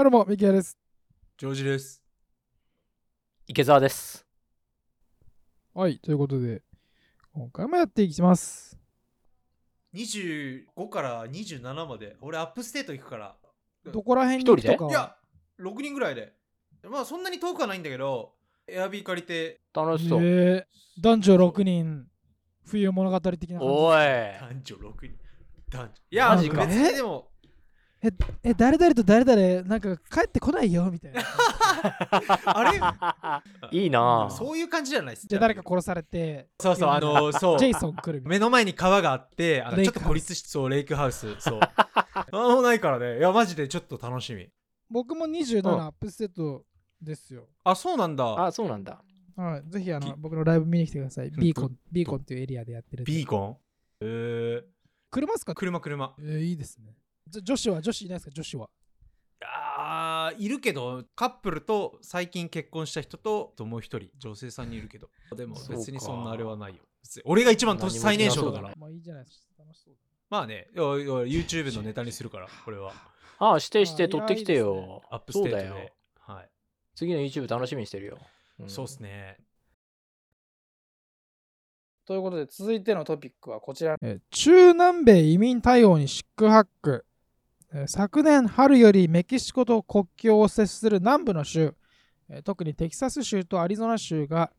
[0.00, 0.78] あどうも、ミキヤです。
[1.36, 2.02] ジョージです。
[3.46, 4.26] 池澤です。
[5.74, 6.62] はい、ということで、
[7.34, 8.78] 今回もやっていきます。
[9.92, 13.36] 25から27まで、俺アップステート行くから。
[13.92, 14.74] どこら辺に一人で？
[14.74, 15.16] 行くとかいや、
[15.60, 16.32] 6人ぐらいで。
[16.88, 18.32] まあそんなに遠くはないんだけど、
[18.66, 20.20] エアビー借りて、楽しそう。
[20.22, 22.06] えー、男女6人、
[22.64, 23.98] 冬物語的な感じおい。
[23.98, 25.18] 男女6人。
[25.68, 25.92] 男女。
[26.10, 27.29] いや、マジか別にでも、
[28.42, 31.20] え、誰々と誰々、なんか帰ってこないよみたいな。
[32.46, 33.76] あれ？
[33.78, 37.58] いいなぁそういう感じじゃないですじゃあ誰か殺されて、そうそう、あの、そう。
[37.58, 41.38] ジェイソン来るみたい目の前に川があって、あのちょっと孤立しそう、レイクハウス。
[41.40, 41.60] そう。
[42.32, 43.18] なんもないからね。
[43.18, 44.48] いや、マジでちょっと楽しみ。
[44.88, 46.64] 僕も27うんアップステート
[47.02, 47.48] ですよ。
[47.64, 48.46] あ、そうなんだ。
[48.46, 49.02] あ、そうなんだ。
[49.36, 51.28] はい、ぜひあのビ僕のライブ見に来てください。
[51.28, 53.12] んビーコン、ビーコンっていうエリアでやってるんで。
[53.12, 53.56] ビーコン？
[54.00, 54.64] えー、
[55.10, 55.54] 車っすか？
[55.54, 56.14] 車、車。
[56.18, 56.94] えー、いいですね。
[57.42, 58.30] 女子は女子いないですか？
[58.32, 58.70] 女子は。
[59.42, 65.08] あーいるけどカップルと最近結婚した人とともう一人女性さんにいるけど。
[65.36, 66.82] でも別にそんなあれはないよ。
[67.24, 68.74] 俺が一番年最年少だから。
[68.76, 69.62] まあいいじゃないですか。
[69.62, 69.94] 楽しそう
[70.28, 72.92] まあね YouTube のネタにするからこれは。
[73.38, 75.02] あ、指定してあいや撮ってきてよ。
[75.10, 75.62] アップステートで。
[75.62, 75.90] そうだよ。
[76.18, 76.50] はい、
[76.94, 78.18] 次の YouTube 楽しみにしてるよ。
[78.62, 78.68] ん。
[78.68, 79.38] そうっすね。
[82.04, 87.09] ということで続いてのトピックはこちら、えー中南米移民対応にシックハック、えー
[87.86, 91.74] 昨年春よりメキシコと国境を接する南部の州、
[92.44, 94.50] 特にテキサス州とアリゾナ州が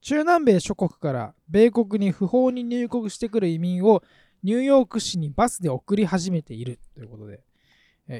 [0.00, 4.02] 中南米諸国から米国に不法に入国してくる移民を
[4.44, 7.40] ニューヨーク市にバスで送り始めているということで、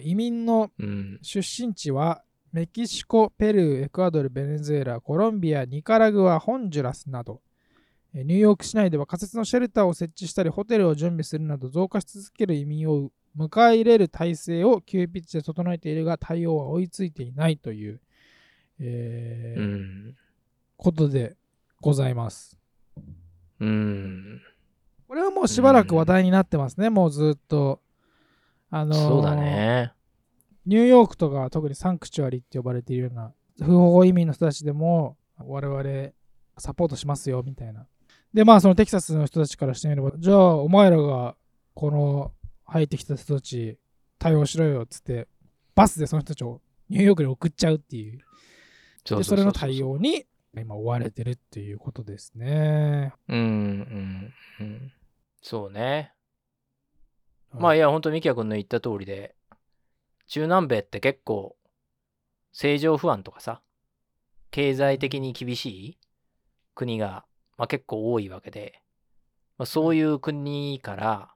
[0.03, 0.71] 移民の。
[1.23, 7.41] 出身地はメキシコ、ペルー、エクアドル、ベネズエラ、コロンビア、ニカラグア、ホンジュラスなど、
[8.13, 18.01] ニューヨーク市内では仮設のシェルターを設置したり、ホテルを準備するなど増加し続ける移民を迎え入れる体制を急ピッチで整えているが、対応は追いついていないという、
[18.81, 20.17] えーうん。
[20.77, 21.37] ことで
[21.81, 22.59] ございます。
[23.61, 24.41] うん。
[25.09, 27.81] これはもうしばらく話題になってますね、もうずっと。
[28.71, 29.93] あのーそうだね。
[30.67, 36.11] ニューヨークとか特にサンクチュアリって呼ばれているような不法移民の人たちでも我々
[36.59, 37.87] サポートしますよみたいな。
[38.33, 41.37] でまあそのテキサスの人たちからしてみればじゃあお前らが
[41.75, 42.33] この
[42.65, 43.79] 入ってきた人たち
[44.19, 45.29] 対応しろよっつって
[45.75, 48.21] バスでその人たちをニューヨークに送っちゃうっていう
[49.05, 50.25] そでそれの対応に
[50.57, 53.13] 今追われてるっていうことですね。
[53.29, 53.39] うん。
[53.39, 54.35] うん。
[54.61, 54.93] うん。
[55.43, 56.13] そうね。
[57.53, 59.35] まあいや、ほんと、ミキヤ君の言った通りで、
[60.27, 61.57] 中南米って結構、
[62.53, 63.61] 政情不安とかさ、
[64.51, 65.99] 経済的に厳しい
[66.75, 67.25] 国が、
[67.57, 68.81] まあ、結構多いわけで、
[69.59, 71.34] まあ、そういう国から、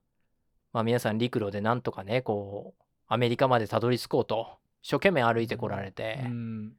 [0.72, 6.72] まあ、皆さん陸路でなんとかね、こう、アメリカまでたどり着こうと、一生懸命歩いてこられて、うん。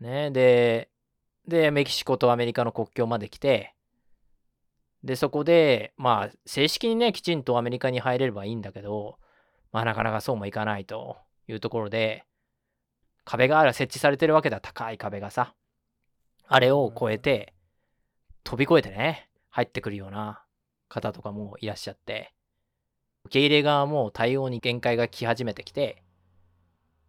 [0.00, 0.90] ね、で、
[1.48, 3.74] で、メキシコとアメリカの国境まで来て、
[5.02, 9.18] で、そこで、まあ、正式にね、きちんとアメリカに入れればいいんだけど、
[9.72, 11.16] まあ、なかなかそうもいかないと
[11.48, 12.24] いうところで、
[13.24, 15.54] 壁が設置されてるわけだ、高い壁がさ。
[16.48, 17.54] あれを越えて、
[18.44, 20.44] 飛び越えてね、入ってくるような
[20.88, 22.32] 方とかもいらっしゃって、
[23.26, 26.02] 受け入れ側も対応に限界が来始めてきて、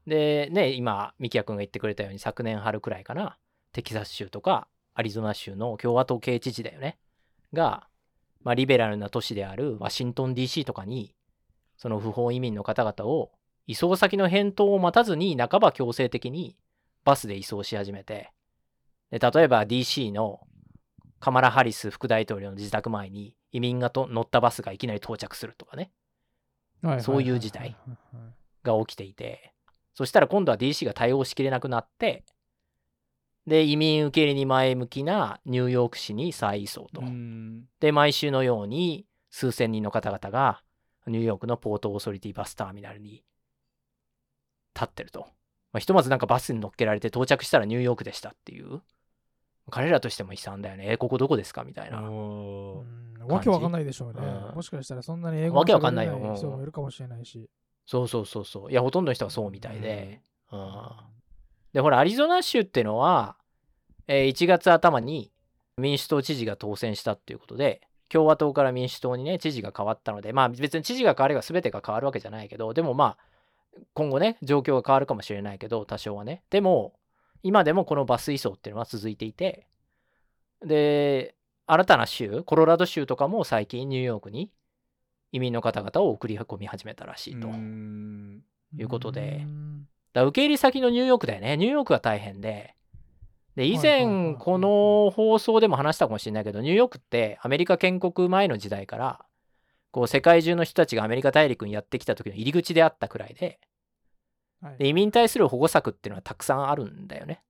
[0.06, 3.38] で、ね、今、ミキヤ君が言ってくれたように、昨年春くらいかな、
[3.72, 6.98] テキサス州とかアリゾナ州の共和党系知事だよね、
[7.54, 7.88] が、
[8.44, 11.14] まあ、リベラルな都市であるワシントン DC とかに、
[11.78, 13.32] その不法移民の方々を、
[13.68, 16.58] 移送先の返答を待たずに、半ば強制的に
[17.04, 18.32] バスで移送し始めて、
[19.12, 20.42] で例えば DC の
[21.20, 25.92] カマラ・ハリス副大統領の自宅前に移民がと乗ったバスがいきなり到着するとかね、
[27.00, 27.76] そういう事態
[28.64, 29.54] が起きていて、
[29.94, 32.24] そしたら今度は DC が対応しきれなくなって、
[33.48, 37.02] で、移民受け入れに前向きなニューヨーク市に再移送と。
[37.02, 40.62] うんで、毎週のように数千人の方々が
[41.08, 43.24] ニューヨークのポートオーソリティバスターミナルに
[44.76, 45.22] 立ってると。
[45.72, 48.82] まあ、ひとまずなんかバスに乗っけられて到着したらニューヨークでしたっていう。
[49.70, 50.92] 彼らとしても悲惨だよね。
[50.92, 51.64] え、ここどこですか？
[51.64, 52.02] みたいな。
[52.02, 54.22] わけわかんないでしょうね。
[54.22, 56.18] うんもしかしたらそんなに英語わけわかんない人
[56.50, 57.50] もいるかもしれないし。
[57.86, 58.72] そうそうそうそう。
[58.72, 60.22] いや、ほとんどの人がそうみたいで。
[60.52, 60.70] うん
[61.74, 63.36] で、ほら、アリゾナ州っていうのは、
[64.08, 65.32] えー1月頭に
[65.78, 76.42] 民主党知事が当選したっていうことで、共和党から民主党にね、知事が変わったので、まあ別に知事が変われば全てが変わるわけじゃないけど、でもまあ、今後ね、状況が変わるかもしれないけど、多少はね。
[76.50, 76.94] でも、
[77.44, 79.68] 今でもこのバス移送っていうのは続いていて、
[80.66, 81.36] で、
[81.66, 84.52] 新たな州、コロラド州とかも最近ニューヨークに
[85.32, 87.48] 移民の方々を送り込み始めたらしいと。
[87.48, 88.44] うん
[88.78, 91.58] いうことでうんだ受け入れ先のニューヨークだよね。
[91.58, 92.76] ニューヨークが大変で。
[93.56, 99.26] で、以前、この放送でも話したかもしれないけど、ニューヨークってアメリカ建国前の時代から、
[99.92, 103.60] こう世界中の人たちがアメリカ大陸にやってきた時の入り口であったくらいで、はい
[104.78, 107.42] で移民に対する保護策っていうのはたくさんあるんだよね。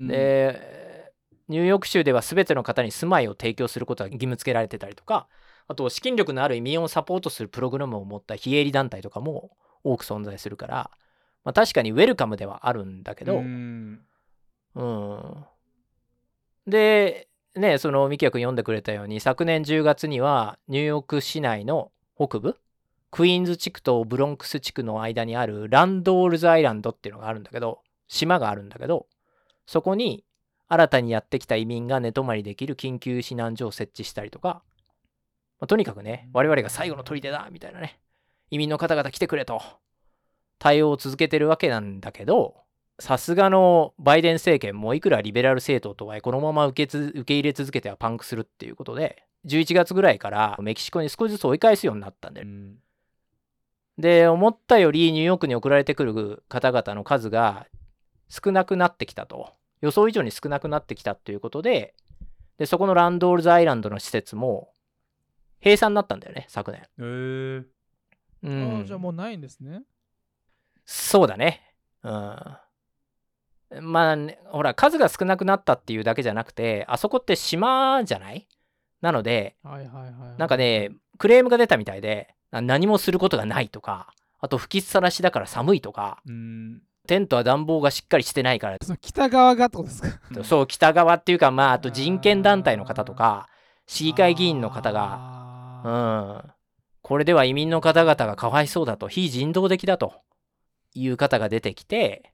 [0.00, 1.12] で、
[1.48, 5.28] ニューヨーク州では全ての方に住まいを提供することが義務付けられてたりとか、
[5.68, 10.90] あと資金力のある移民をサポートするプログラムを持った非営利団体とかも多く存在するから、
[11.44, 14.00] まあ、確かにウェルカムではあるんだけど、うん
[14.74, 15.44] うん。
[16.66, 22.58] で、ね、その、ミキヤ君読んでくれたように、昨年10月には、ニューヨーク市内の北部、
[23.14, 29.06] クイーンズ地区とブロンクス地区の間にあるランドールズアイランドっていうのがあるんだけど、島があるんだけど、
[29.66, 30.24] そこに
[30.66, 34.64] 新たにやってきた移民が寝泊まりできる緊急避難所を設置したりとか、
[35.60, 38.00] まあとにかくね、我々が最後の砦だみたいなね、
[38.50, 39.62] 移民の方々来てくれと、
[40.58, 42.56] 対応を続けてるわけなんだけど、
[42.98, 52.48] さすがのバイデン政権もいくらリベラル政党とはいえこのまま受けつ受け入れ続けてはパンクするっていうことで11月ぐらいからメキシコに少しずつ追い返すようになったんだよ。
[52.48, 52.78] うん
[53.98, 57.66] で思ったよりニューヨークに送られてくる方々の数が
[58.28, 61.94] 少なくなってきたと予想以上に少なくなってきたということで
[62.58, 64.70] でそこのランドールズアイランドの施設も
[65.60, 66.82] 閉鎖になったんだよね昨年。
[66.98, 67.64] えー
[68.42, 69.82] うあんーじゃあもうないんですね。
[70.84, 71.62] そうだね。
[72.02, 72.10] うん。
[73.80, 78.46] まあ、ね、ほら、数が少なくなったっていうだけじゃなくて、あそこって島じゃない？
[79.00, 80.38] なので、はいはいはいはい。
[80.38, 86.82] なんかね、クレームが出たみたいで、な何もすることがないとか、あと吹きっさらしだから寒いとか、うん。
[87.06, 90.18] テントは暖房がしっかりしてないから、その北側がってことですか？
[90.42, 93.48] そう、北側っていうか、まあ、あと人権団体の方とか、
[93.86, 96.42] 市議会議員の方が、が。
[96.44, 96.50] うん、
[97.02, 100.14] これでは移民の方々がかわいそうだと、非人道的だと
[100.94, 102.32] いう方が出てきて、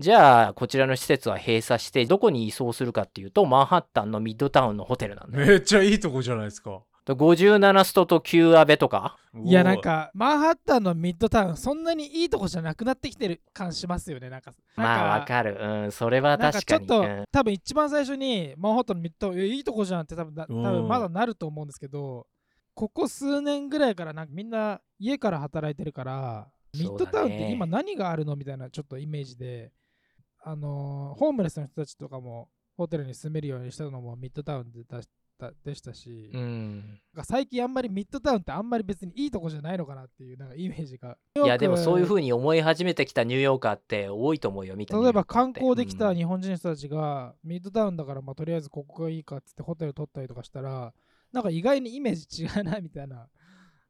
[0.00, 5.40] じゃあ、こちらの施設は閉鎖して、どこに移送するかっていうと、マンハッタンのミッドタウンのホテルなんだ。
[5.40, 5.46] よ。
[5.46, 6.80] めっちゃいいとこじゃないですか。
[7.06, 14.52] 57ストと9アベとか、いやなんかマンハッタンのミッドタウンそんなにいいとこじゃなくなってきてる感しますよねなんか。
[14.76, 15.56] まあわかる。
[15.60, 16.86] うん、それはなんか確かに。
[16.86, 17.24] ちょっと、うん。
[17.32, 20.62] 多分一番最初にマンハッタンのミッドタウンいやいいとこじゃんって多分な多うん。
[20.62, 22.26] 分まだなると思うんですけど
[22.74, 29.72] ここ数年ぐらいからなんかみんな家から働いてるからミッドタウンって今何があるのみたいなちょっとイメージで
[30.42, 35.08] あのーホームレスの人たちとかもホテルに住めるようにしたのもミッドタウンでだし
[35.38, 37.00] たでしたし、うん。
[37.24, 50.92] 最近あんまりミッドタウンってあんまり別にいいとこじゃないのかなっていうなんかイメージがいや、でもそういうふううに思い始めてきたニューヨーカーって多いと思うよ、見た例えば観光できたうん日本人の人たちが、ミッドタウンだからまあとりあえずここがいいかっつってホテル取ったりとかしたら
[51.32, 53.28] なんか意外にイメージ違うなみたいな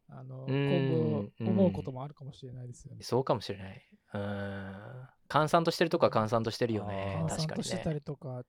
[0.08, 3.02] あのうん今後思うこともあるかもしれないですよね。
[3.02, 3.82] そうかもしれない。
[4.14, 5.08] うん。
[5.30, 7.94] 閑散としてるとこは閑散としてるよね確かにとしてたね。
[7.94, 8.42] りとか、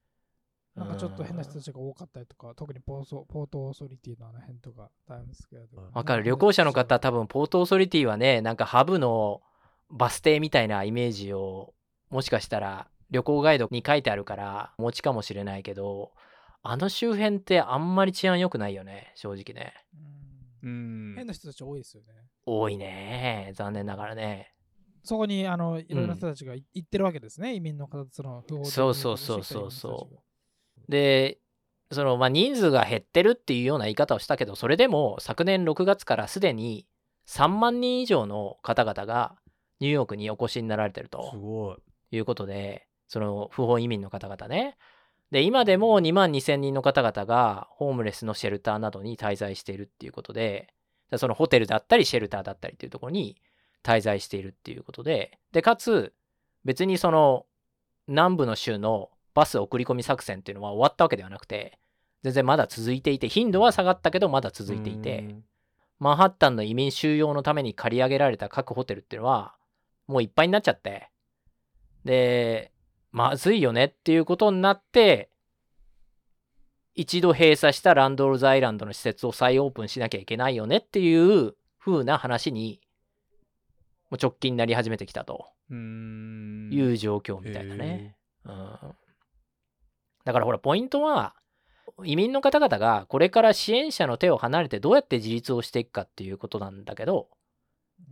[0.75, 5.89] なんかちょっと変な人たちが多かったりとか、特にポーソポートオーソリティのあの辺とか、タイムスクエアとか。
[5.93, 6.23] わかる。
[6.23, 9.41] 旅行者の方、多分ポートオーソリティはね、なんかハブの
[9.91, 11.75] バス停みたいなイメージを、
[12.09, 16.13] もしかしたら旅行ガイドに書いてあるから、お持ちかもしれないけど、
[16.63, 19.73] あの周辺ってあんまり治安良くないよね、正直ね。
[19.93, 20.21] うん
[20.63, 22.09] うん変な人たち多いですよね。
[22.45, 23.51] 多いね。
[23.55, 24.53] 残念ながらね。
[25.03, 29.71] そこにあのいろんな人たちがい行ってるわけですね、移民の方その不法的そうそうそうそう。
[29.71, 31.39] そうで、
[31.91, 36.87] そのまあ人数が減ってるっていうような言い方をしたけど、それでも昨年6月からすでに
[37.27, 39.35] 3万人以上の方々が
[39.79, 41.77] ニューヨークにお越しになられてるすとごい。
[42.15, 44.77] いうことで、その不法移民の方々ね。
[45.31, 50.73] で、今でも2万2000人の方々がホームレスのシェルターなどに滞在しているっていうことで、
[51.09, 53.41] でそのホテルだったりシェルターだったりっていうところに
[53.83, 56.13] 滞在しているっていうことで、で、かつ
[56.65, 57.45] 別にその
[58.07, 61.79] 南部の州のバス送り込み作戦っていうのは終わったわけではなくて、
[62.23, 65.35] 全然まだ続いていて、頻度は下がったけどまだ続いていて、
[65.99, 69.55] マンハッタンの移民収容のために借り上げられた各ホテルっていうのは、
[70.07, 71.09] もういっぱいになっちゃって、
[72.05, 72.71] で、
[73.11, 75.29] まずいよねっていうことになって、
[76.93, 82.81] 一度閉鎖したランドルズアイランドの施設を再オープンしなきゃいけないよねっていう風な話に、
[84.11, 85.47] もう直近になり始めてきたと。
[85.71, 86.69] うん。
[86.71, 88.15] いう状況みたいなね。
[88.45, 88.77] うん。
[90.25, 91.33] だからほら、ポイントは、
[92.03, 97.29] 移民の方々がこれから支援者の手を離れてどうやって自立をしていくかっていうことなんだけど、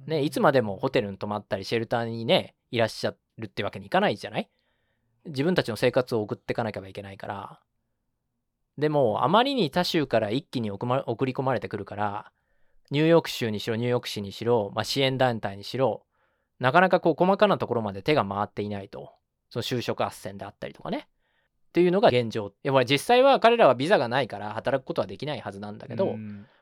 [0.06, 4.50] ね、いつまでもホテルに泊まったりシェルターにね、いらっしゃるってわけにいかないじゃない？
[5.26, 7.60] 自分たちの生活を送っていかなきゃいけないから。
[8.78, 10.86] でも、あまりに他州から一気に送
[11.26, 12.32] り込まれてくるから、
[12.92, 16.06] ニューヨーク州にしろ、ニューヨーク市にしろ、まあ、支援団体にしろ、
[16.60, 19.14] なかなかこう細かなところまで手が回っていないと。
[19.50, 21.08] その就職斡旋であったりとかね。
[21.70, 22.54] っていうのが現状。
[22.64, 26.16] やっぱり実際は彼らはビザがないから働くことはできないはずなんだけど、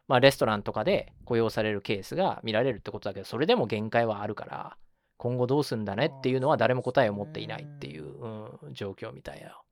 [0.08, 4.78] まあレストランとかで雇用されるケースが見られるってことだけど、それでも限界はあるから、
[5.18, 8.28] 今後どうすんだねっていうのは誰も答えを持っていないっていう、う
[8.70, 9.64] ん、状況みたいよ。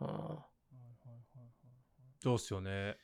[0.00, 0.38] うん、
[2.22, 2.96] そうっすよね。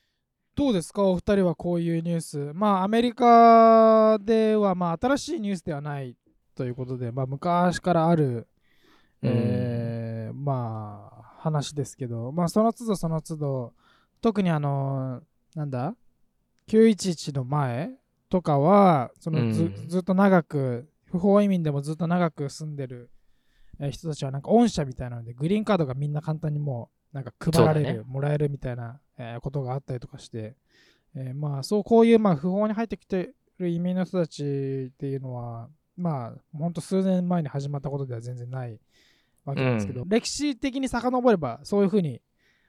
[0.61, 1.01] どうですか？
[1.05, 2.51] お二人はこういうニュース。
[2.53, 6.15] まあアメリカではまあ新しいニュースではない
[6.53, 8.47] ということで、まあ昔からある、
[9.23, 13.73] えー、まあ話ですけど、まあその都度その都度、
[14.21, 15.23] 特にあの、
[15.55, 15.95] なんだ
[16.67, 17.93] ?911 の前
[18.29, 23.09] とかは、そのず,、ずっと長く、不法移民でもずっと長く住んでる
[23.89, 30.55] 人たちはなんか恩赦みたいなので、グリーンカードがみんな簡単にもうなんか配られる、ね、もらえるみたいな、えー、ことがあったりとかして、
[31.15, 38.79] えー、まあそうこういうまあ不法に入ってきてる移民の人たちっていうのは、まあ本当数年前に始まったことでは全然ない
[39.45, 42.21] わけですけど、うん、歴史的に遡ればそういうふうに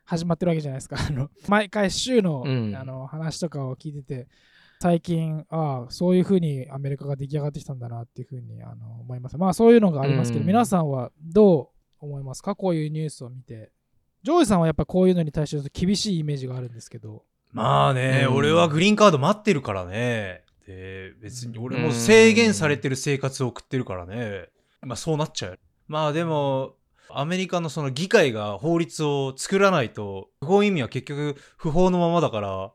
[0.05, 0.97] 始まってるわけじゃないですか。
[0.99, 4.29] あの毎回週の,、あの話とかを聞いてて
[4.81, 9.39] 最近ああそういうふうにアメリカが出来上がってきたんだなっていうふうにあの思います。
[9.39, 12.57] まあそういうのがありますけど、うん、皆さんはどう思いますか？
[12.57, 13.71] こういうニュースを見て。
[14.23, 17.25] ジョージさんはやっぱこういうのに対して厳しいイメージがあるんですけど。
[17.53, 20.43] まあね、うん、俺はグリーンカード待ってるからね。
[20.67, 24.49] で別に俺も制限されてる生活を送ってるからね。
[24.81, 25.59] まあそうなっちゃう。
[25.89, 26.77] まあでも、
[27.11, 32.73] アメリカのその議会が法律を作らないと、不法移民は結局不法のままだから、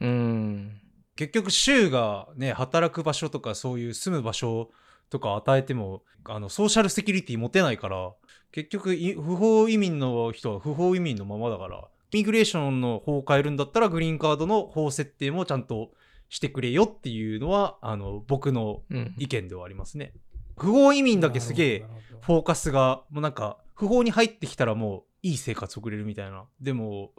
[0.00, 0.80] うん。
[1.16, 4.70] 結局州がね、働く場所とかそういう住む場所
[5.10, 8.12] とか与えても、あの、ソーシャルセキュリティ持てないから、
[8.54, 15.90] 結局、不法移民の人は不法移民のままだから、イミグレーションの法を変えるんだったら、グリーンカードの法設定もちゃんと
[16.28, 18.82] してくれよっていうのは、あの、僕の
[19.18, 20.12] 意見ではありますね。
[20.14, 20.20] うん
[20.56, 21.84] 不法移民だけすげえ
[22.20, 26.44] フォーカスがもうなんか不法に入ってきたらもういい生活送れるみたいな。
[26.60, 27.12] でも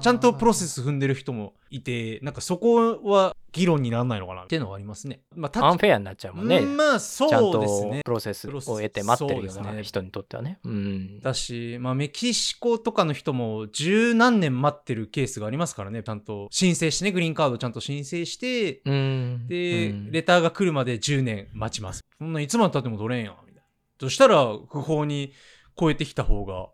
[0.00, 4.44] ちゃんとプロセス踏んでる人もいてなんかそこは議論にならないのかな。
[4.44, 6.60] っていうのはありますね、まあ、アンフェアになっちゃうもんね。
[6.60, 8.02] まあそうですね。
[8.04, 16.04] プロセスを得て待ってるような人にとってはね、うん、だし、まあ、メキシコとかの人も十何年待ってるケースがありますからね。
[16.04, 22.04] ちゃんと申請してねグリーンカードちゃんと申請して、うん、で、うん、レターが来るまで10年待ちます。
[22.18, 23.62] そんないつまでたっても取れんやみたいな。
[23.98, 25.32] そしたら不法に
[25.76, 26.68] 超えてきた方が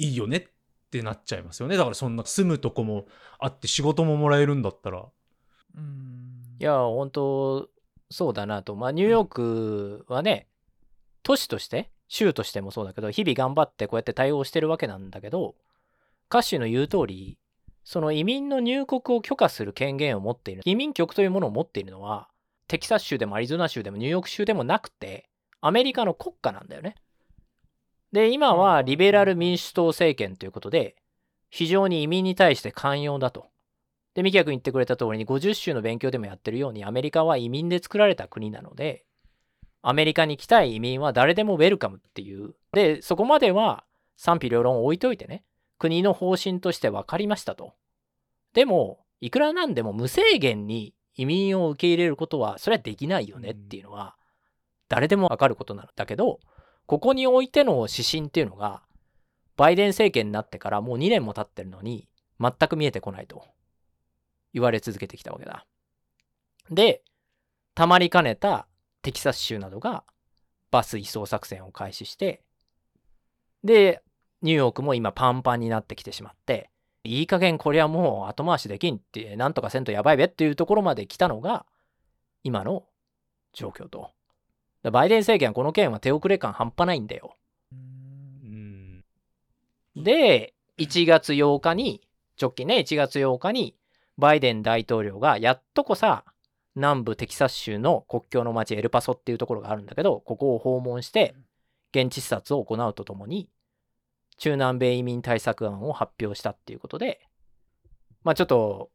[0.00, 0.44] いいよねっ
[0.90, 1.76] てなっちゃいますよね。
[1.76, 3.06] だからそんな住むとこも
[3.38, 5.04] あって仕事ももらえるんだったら。
[5.76, 6.56] うん。
[6.58, 7.68] いや本当
[8.10, 8.74] そうだなと。
[8.74, 10.48] まあニューヨークはね
[11.22, 15.54] 都市として州としてもそうだけど日々頑張ってこうやって対応してるわけなんだけど
[16.28, 17.38] 歌手の言う通り
[17.84, 20.62] その移民の入国を許可する権限を持っている。
[20.64, 22.28] 移民局というものを持っているのは
[22.68, 25.28] テキサス州でもアリゾナ州でもニューヨーク州でもなくて
[25.60, 26.94] アメリカの国家なんだよね。
[28.12, 30.96] で、今はリベラル民主党政権ということで、
[31.48, 33.48] 非常に移民に対して寛容だと。
[34.14, 39.04] で、ミキヤ君言ってくれた通りに50州の勉強でもやってるように、アメリカは移民で作られた国なので、
[39.82, 42.54] アメリカに来たい移民は誰でもウェルカムっていう。
[42.72, 43.84] で、そこまでは
[44.16, 45.44] 賛否両論置いといてね、
[45.78, 47.74] 国の方針として分かりましたと。
[48.52, 54.16] でも、いくらなんでも無制限に移民を受け入れることは、それはできないよねっていうのは、
[54.88, 56.40] 誰でも分かることなんだけど、
[56.90, 58.82] ここにおいての指針っていうのが、
[59.56, 62.08] バイデン政権になってからもう2年も経ってるのに、
[62.40, 63.44] 全く見えてこないと
[64.52, 65.64] 言われ続けてきたわけだ。
[66.68, 67.04] で、
[67.76, 68.66] たまりかねた
[69.02, 70.02] テキサス州などが
[70.72, 72.42] バス移送作戦を開始して、
[73.62, 74.02] で、
[74.42, 76.70] ニューヨークも今パンパンになってきてしまって、
[77.04, 81.66] いい加減これはもう後回しできんって、なんとかせんとやばいべっていうところまで来たのが、
[82.42, 82.82] 今の
[83.52, 84.10] 状況と
[84.82, 87.36] バイデン政権はこの件は手遅れ感半端ないんだよ。
[89.96, 92.00] で、1月8日に、
[92.40, 93.76] 直近ね、1月8日に、
[94.16, 96.24] バイデン大統領がやっとこさ、
[96.74, 101.34] 南部テキサス州の国境の町エルパソっていうところがあるんだけど、ここを訪問して、
[101.92, 103.48] 現地視察を行うとともに、
[104.38, 107.20] 中南米移民対策案を発表したっていうことで、
[108.22, 108.90] まあちょっと、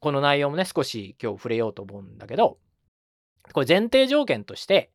[0.00, 2.58] この内容もね、少し今日触れようと思うんだけど、
[3.52, 4.90] これ前提条件として、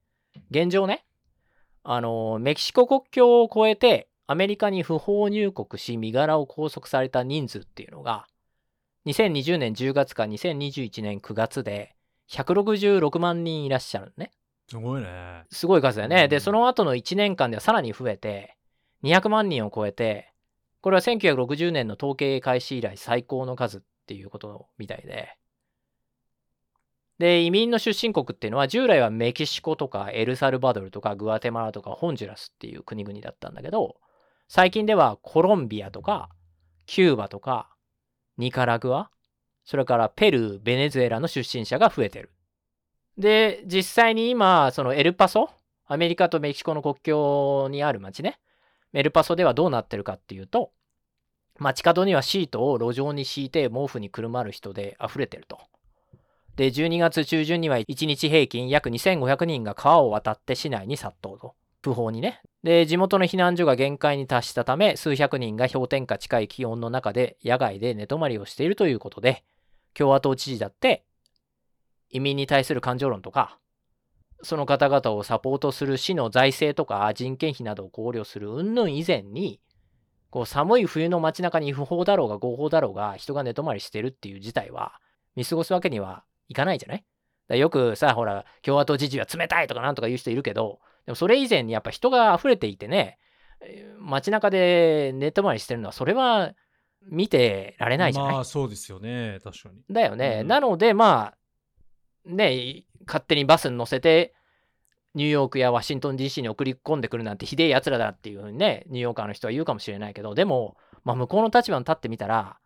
[0.49, 1.05] 現状ね、
[1.83, 8.27] あの、メキシコ国境を越えてアメリカに不法入国し身柄を拘束された人数っていうのが、
[9.05, 11.95] 2020年10月から2021年9月で
[12.29, 14.31] 166万人いらっしゃるね。
[14.67, 15.43] すごいね。
[15.51, 16.27] すごい数だよね。
[16.27, 18.57] で、その後の1年間ではさらに増えて、
[19.03, 20.33] 200万人を超えて、
[20.81, 25.37] これは1960年の統計開始以来最高の数っていうことみたいで。
[27.17, 33.95] で、移民の出身国っていうのは従来はメキシコとかエルサルバドルとかグアテマラとかホンジュラスっていう国々だったんだけど、
[34.47, 36.29] 最近ではコロンビアとか
[36.85, 37.69] キューバとか
[38.37, 39.09] ニカラグア、
[39.63, 42.31] それからペルー、ベネズエラの出身者が増えてる。
[43.17, 45.49] で、実際に今、そのエルパソ、
[45.87, 48.39] アメリカとメキシコの国境にある町ね、
[48.93, 50.71] エルパソではどうなってるかっていうと、
[51.57, 55.59] 街角にはシートを路上に敷いて毛布にくるまる人で溢れてると。
[56.55, 61.55] で、12月中旬には1日平均約2500人が川を渡って市内に殺到と。
[61.81, 62.41] 不法にね。
[62.63, 69.43] で、地元の避難所が限界に達したため、数百人が氷点下近い気温の中で野外で寝泊まりをしているということで、
[69.93, 71.03] 共和党知事だって
[72.09, 73.59] 移民に対する感情論とか、
[74.41, 79.59] その方々をサポートする市の財政とか人件費などを考慮する云々以前に、
[80.29, 84.99] こう寒い冬の街中に不法だろうが合法だろうが人が寝泊まりしてるっていう事態は
[85.35, 87.03] 見過ごすわけにはいかないじゃない？
[87.47, 93.19] だよくさ、ほら、共和党知事は冷たいとかなんとか言う人いるけど、でもそれ以前にやっぱ人が溢れていてね、
[93.99, 96.53] 街中で寝泊まりしてるのは、それは
[97.07, 98.33] 見てられないじゃない？
[98.33, 99.81] まあそうですよね、確かに。
[99.89, 100.39] だよね。
[100.41, 104.33] うんなので、まあ、ね、勝手にバスに乗せて、
[105.13, 112.57] ニューヨークやワシントン DC に送り込んでくるなんてひでえやつらだっていうふうにね、ニューヨーカーの人は言うかもしれないけど、でも、まあ、向こうの立場に立ってみたら、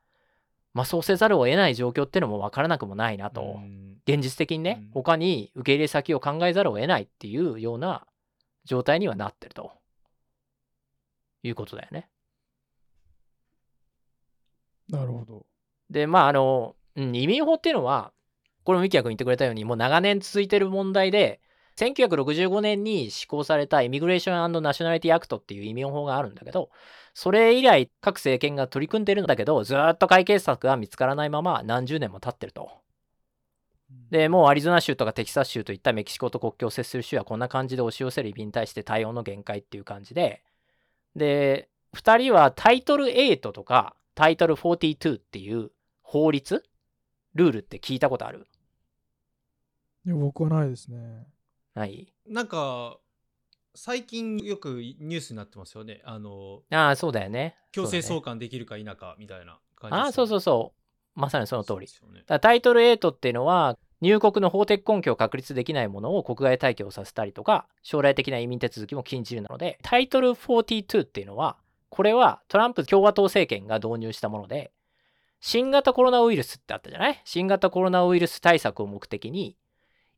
[0.74, 3.58] まあ、そうせざるを得ない状況っていうのも分からなくもないなと。
[3.58, 8.08] うん現実的にね、うん他に受け入れ先を考えざるを得ないっていうような
[8.66, 9.74] 状態にはなってると
[11.44, 12.10] いうことだよね。
[14.90, 15.46] なるほど。
[15.92, 18.12] で、まあ、あの、うん移民法っていうのは、
[18.64, 21.40] これもミキヤ君言ってくれたように、もう長年続いてる問題で、
[21.80, 26.70] 1965年に施行された Immigration Nationality Act っていう移民法があるんだけど、
[27.14, 32.70] それ以来各政権が取り組んでるんだけど、ずーっと解決策が見つからないまま何十年も経ってると。
[34.12, 40.44] で、もうアリゾナ州とかテキサス州といったメキシコと国境を接する州はこんな感じで押し寄せる移民に対して対応の限界っていう感じで、
[41.16, 46.64] で、2人はタイトル8とかタイトル42っていう法律
[47.36, 48.48] ルールって聞いたことある？
[50.06, 50.98] いや僕はないですね。
[51.80, 52.98] ないなんか、
[53.76, 56.02] 最近よくニュースになってますよね。
[56.04, 57.56] あの、ああ、そうだよね。
[57.72, 60.74] 強制送還できるか否かみたいな感じだねああ、そうそううそ
[61.16, 61.20] う。
[61.20, 61.88] まさにその通り。
[62.14, 71.58] ねタイトル8っていうのは、入国の法的根拠を確立できないものを国外退去をさせたりとか、将来的な移民手続きも禁じるなので、タイトル42っていうのは、
[71.90, 74.72] これはトランプ共和党政権が導入したもので、
[75.42, 77.22] 新型コロナウイルスってあったじゃない？
[77.26, 79.58] 新型コロナウイルス対策を目的に、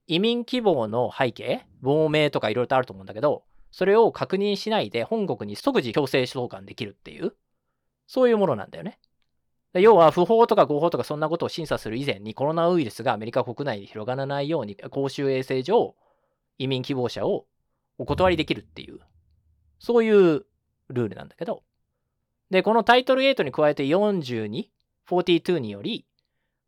[0.08, 7.34] 移民希望の背景、亡命とかいろいろとあると思うんだけど、それを確認しないで本国に即時強制送還できるっていう、
[8.08, 9.00] そういうものなんだよね。
[9.74, 15.96] で要は不法とか合法とかそんなことを審査する以前にコロナウイルスがアメリカ国内に広がらないように公衆衛生上
[16.58, 17.46] 移民希望者を
[17.98, 19.00] お断りできるっていう
[19.80, 20.46] そういう
[20.90, 21.64] ルールなんだけど
[22.50, 24.66] でこのタイトル8に加えて42、
[25.08, 26.06] 42により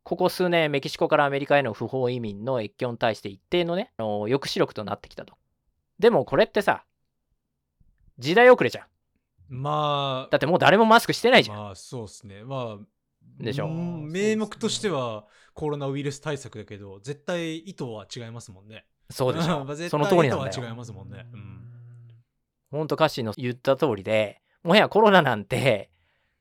[0.04, 5.36] ここ数年メキシコからアメリカへの不法移民の越境に対して一定のねあの抑止力となってきたと
[6.00, 6.84] でもこれってさ
[8.20, 8.86] 時代遅れじゃん
[9.50, 12.44] まあ、だってもう誰もマスクしてないじゃん、まあそうですね。
[12.44, 18.86] まあ、でしょうん名目としてはコロナウイルス対策だけど、絶対意図は違いますもんね。
[19.12, 21.28] そうでしょ その通りなんだよ意図は違いますもんね。
[21.32, 21.62] うん。
[22.72, 25.92] ほんと歌詞の言った通りで、もはやコロナなんて、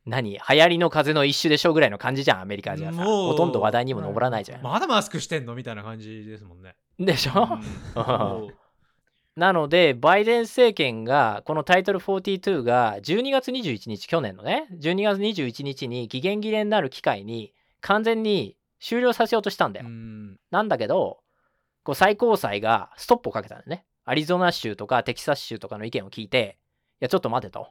[0.04, 3.04] 何流行りの風の一種でしょぐらいの感じじゃん、アメリカじゃさ。
[3.04, 4.62] ほとんど話題にも上らないじゃん。
[4.62, 6.74] まだマスクしてんのみたいな感じですもんね。
[6.98, 7.58] でしょ、
[7.96, 8.54] うん
[9.34, 19.86] なので、バイデン政権が、このタイトル42が12月21日、去年のね、12月21日に期限切れになる機会に完全に終了させようとしたんだよ。
[19.86, 21.20] うんなんだけど、
[21.82, 23.86] こう最高裁がストップをかけたんだよね。
[24.04, 26.58] アリゾナ州とかテキサス州とかの意見を聞いて、
[27.00, 27.68] いや、ちょっと待てと。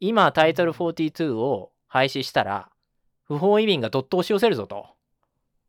[0.00, 2.70] 今、タイトル42を廃止したら、
[3.24, 4.86] 不法移民がどっと押し寄せるぞと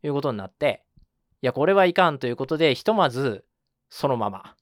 [0.03, 0.83] いうことになって、
[1.41, 3.45] いや、これはいかんということで、ひとまず
[3.89, 4.55] そのまま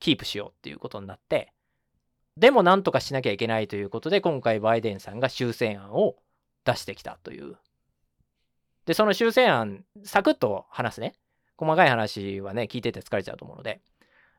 [0.00, 1.52] キープしようっていうことになって、
[2.36, 6.16] でもなんとかしなきゃいけないということで、今回バイデンさんが修正案を
[6.64, 7.56] 出してきたという。
[8.86, 11.14] で、その修正案、サクッと話すね。
[11.56, 13.80] 細かい話はね、聞いてて疲れちゃうと思うので。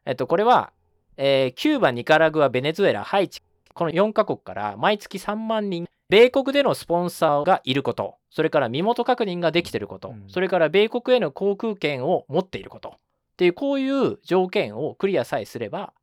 [0.06, 0.74] えっと、これは、
[1.18, 3.42] えーキューバ、ニカラグア、ベネズエラ、ハイチ、
[3.76, 10.24] この4カ国から毎月3万人、米国でのスポンサーがいること、それから身元確認ができていること、うん。
[10.30, 15.94] それから米国への航空券を持っていること、っていう、こういう条件をクリアさえすれば、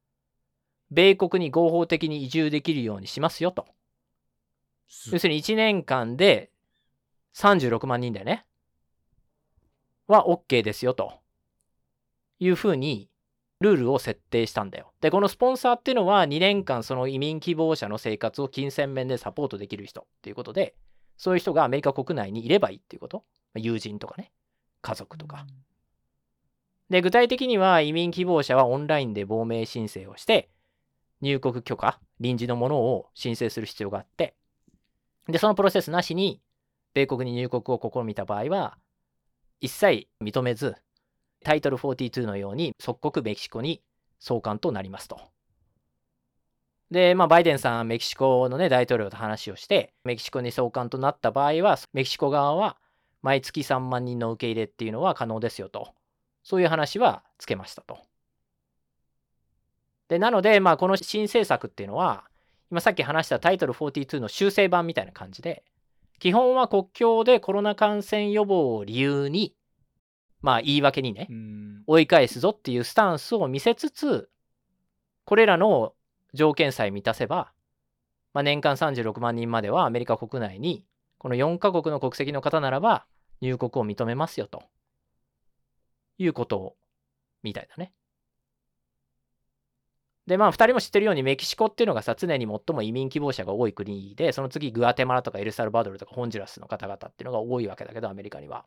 [0.91, 3.67] 米国に合法的に移住できるようにしますよと。
[5.11, 6.51] 要するに1年間で
[7.35, 8.45] 36万人だよね。
[10.07, 11.15] は OK ですよと。
[12.39, 13.09] いうふうに
[13.63, 14.93] ルールを設定したんだよ。
[15.01, 20.75] で、このスポンサーっていうのは2年間その移民希望者の生活を金銭面でサポートできる人っていうことで、
[21.17, 23.25] そういう人がアメリカ国内にいればいいっていうこと。
[23.55, 24.33] 友人とかね、
[24.81, 25.47] 家族とか。
[26.91, 30.51] で、具体的には移民希望者はオンラインで亡命申請をして、
[31.21, 34.35] 入国許可、臨時のものを申請する必要があって、
[35.29, 36.41] で、そのプロセスなしに、
[36.95, 38.77] 米国に入国を試みた場合は、
[39.61, 40.75] 一切認めず、
[41.43, 43.83] タイトル42のように即刻メキシコに
[44.19, 45.21] 送還となりますと。
[46.91, 52.77] で、まあ、バイデンさん、メキシコのね、大統領と話をして、メキシコに送還となった場合は、メキシコ側は
[53.23, 55.95] 毎月3万人の受け入れっていうのは可能ですよと。
[56.43, 57.99] そういう話はつけましたと。
[60.09, 62.25] で、なので、まあ、この新政策っていうのは、
[62.71, 65.65] 今さっき話したタイトル42の修正版みたいな感じで、
[66.19, 69.55] 基本は国境でコロナ感染予防を理由に、
[70.43, 71.29] まあ言い訳にね、
[71.87, 74.29] 追い返すぞっていうスタンスを見せつつ、
[75.25, 75.95] これらの
[76.35, 77.53] 条件さえ満たせば、
[78.35, 80.85] まあ、年間36万人まではアメリカ国内に、
[81.19, 83.07] この4カ国の国籍の方ならば
[83.41, 84.63] 入国を認めますよと
[86.19, 86.75] いうこと
[87.43, 87.93] みたいだね。
[90.27, 98.65] で、まあ、2人も知ってるように、メキシコっていうのがさ、常に最も移民希望者が多い国で、その次、グアテマラとかエルサルバドルとかホンジュラスの方々っていうのが多いわけだけど、アメリカには。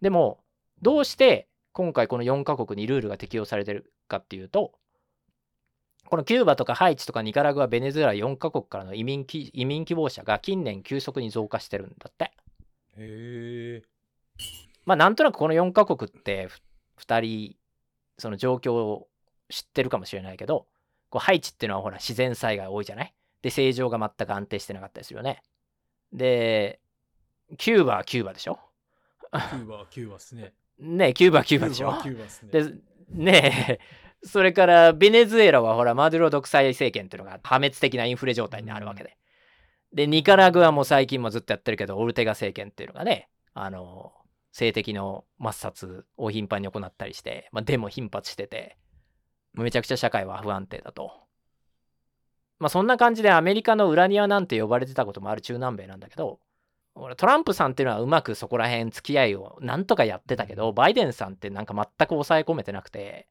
[0.00, 0.38] でも、
[0.82, 4.72] どうして今回この4カ国にルールが適用されてるかっていうと、
[6.06, 12.32] このキューバとかハイチとかニカラグア、ベネズエラ4カ国からの移民移民希望者が近年急速に増加してるんだって。
[12.98, 13.82] へえ。
[14.84, 16.48] まあなんとなくこの4カ国って
[17.00, 17.56] 2人
[18.18, 19.08] その状況を
[19.48, 20.66] 知ってるかもしれないけど、
[21.08, 23.14] こうハイチっていうのはほら自然災害多いじゃない？
[23.40, 25.42] で、政情が全く安定してなかったりするよね。
[26.12, 26.80] で、
[27.56, 28.58] キューバはキューバでしょ？
[29.32, 30.52] キューバはキューバっすね。
[30.82, 31.98] ねキューバはキューバでしょ？
[32.02, 32.50] キューバっすね。
[32.50, 32.72] で、
[33.10, 33.80] ねえ、
[34.26, 39.16] それからベネズエラはほらマドゥロ独裁政権っていうのが破滅的なインフレ状態にあるわけで。
[39.92, 44.12] で、ニカラグアも最近もずっとやってるけど、オルテガ政権っていうのがね、あの、
[44.50, 48.76] 性的の抹殺を頻繁に行ったりして、まあ、デモ頻発してて、
[49.52, 51.12] めちゃくちゃ社会は不安定だと。
[52.58, 56.38] まあそんな感じでアメリカの裏庭なんて呼ばれてたこともある中南米なんだけど、
[57.16, 63.28] トランプさんっていうのはうまくそこら辺付き合いをなんとかやってたけど、バイデンさんってなんか全く抑え込めてなくて、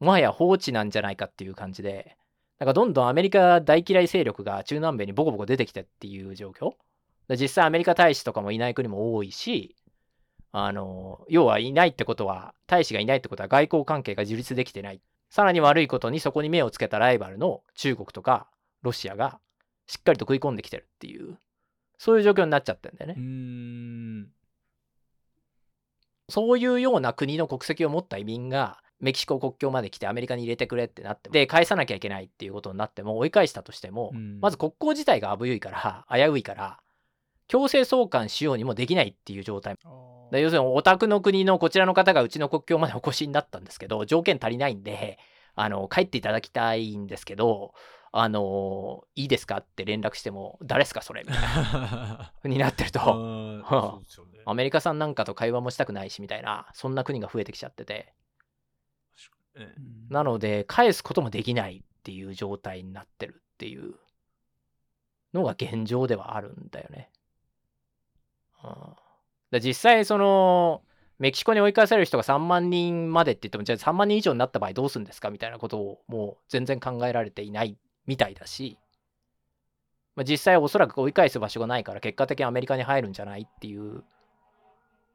[0.00, 2.16] もはや放置なんじゃないかっていう感じで、
[2.58, 6.72] なんかどんどんアメリカ大嫌い勢力が中南米にボコボコ出てきてっていう状況。
[7.30, 9.76] 実際アメリカ大使とかもいない国も多いし、
[10.52, 15.00] あの、要はいないってことは、大使がいないってことは外交関係が樹立できてない。
[15.30, 18.46] さらに悪いことにそこに目をつけたライバルの中国とか
[18.82, 19.40] ロシアが
[19.86, 21.38] しっかりと食い込んできてるっていう、
[21.98, 24.28] そういう状況になっちゃってんだよね。
[26.28, 36.78] そういうような国の国籍を持った移民がメキシコ国境まで来てアメリカに入れてくれってなってで返さなきゃいけないっていうことになっても追い返したとしても、まず国交自体が危ういから危ういから
[37.46, 39.76] 強制送還しようにもできないっていう状態。
[40.32, 45.18] 要するにお宅の国のこちらの方がうちの国境までお越しになったんですけど条件足りないんで
[45.54, 47.74] あの帰っていただきたいんですけど
[48.16, 49.58] あのいいですか？
[49.58, 51.24] って連絡しても誰ですかそれ？
[51.26, 52.32] みたいな。
[52.44, 53.00] になってると。
[54.46, 58.14] アメリカさんなんかと会話もしたくないしみたいなそんな国が増えてきちゃってて。
[60.08, 63.94] なので返すこともできないっていう状態になってるっていう。
[65.32, 67.10] のが現状ではあるんだよね。
[69.50, 70.82] うん、実際その
[71.18, 75.30] メキシコに追い返される人が3万人までって言ってもじゃあ3万人以上になった場合どうするんですか？
[75.30, 78.78] みたいなことをもう全然考えられていないみたいだし、
[80.16, 84.04] まあ、実際おそらく追い返す場所がないから結果的にアメリカに入るんじゃないっていう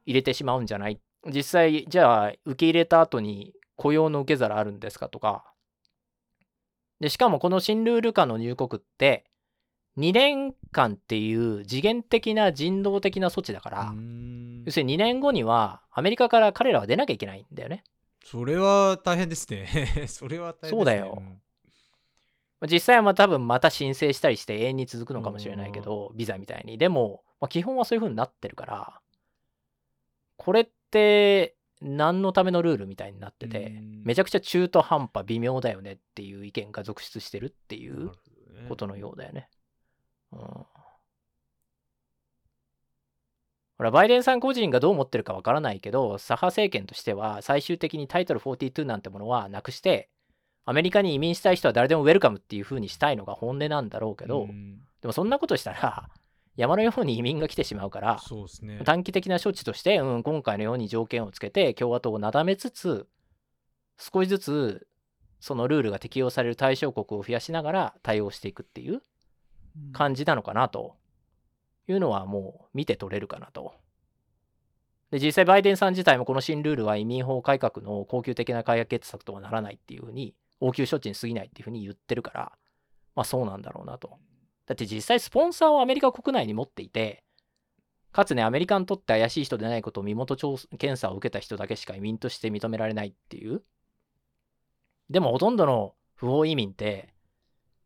[0.05, 5.45] 入れてしまうんじゃない実際じゃあ受け入れた後に雇用の受け皿あるんですかとか
[6.99, 9.25] でしかもこの新ルール下の入国って
[9.97, 13.93] 2年間っていう次元的な人道的な措置だから、
[14.65, 17.83] 要するに2年後にはアメリカから彼らは出なきゃいけないんだよね。
[18.23, 20.05] それは大変ですね。
[20.07, 20.77] それは大変ですね。
[20.77, 21.21] そうだよ。
[22.67, 26.77] 実際はまあ多分また申請したりして永遠に続くのかもしれないけど、ビザみたいに。
[26.77, 29.01] でも、まあ、基本はそういう風になってるから、
[30.35, 38.11] これって何のためのルールみたいになってて、めちゃくちゃ中途半端微妙だよねっていう意見が続出してるっていう
[38.67, 39.49] ことのようだよね。
[40.33, 40.39] うん。
[40.39, 40.65] ほ
[43.79, 50.09] ら、バイデンさん個人がどう思ってるかわからないけど、左派政権としては最終的にタイトル42なんてものはなくして、
[50.65, 54.47] アメリカに移民したい人は誰でもウェルカムっていう風にしたいのが本音なんだろうけど、
[55.01, 56.09] でもそんなことしたら、
[56.55, 58.19] 山のように移民が来てしまうから、
[58.61, 58.81] ね。
[58.83, 63.07] 短期的な処置として、うん、今回のように条件をつけて共和党をなだめつつ
[63.97, 64.87] 少しずつ
[65.39, 69.01] そのルールが適用される対象国を増やしながら対応していくっていう
[69.75, 70.97] うん感じなのかなと
[71.87, 73.75] いうのはもう見て取れるかなと。
[75.11, 82.51] で実際バイデンさん自体もこの新ルールは移民法改革の恒久的な解決策とはならないっていうふうに応急処置に過ぎないっていうふうに言ってるから
[83.15, 84.17] まあそうなんだろうなと。
[84.65, 87.23] だって実際スポンサーをアメリカ国内に持っていて
[88.11, 93.63] かつねアメリカにとって怪しい人でないことを身元調査検査を受けた人だけしか移民として認められないっていう。
[95.09, 97.13] でもほとんどの不法移民って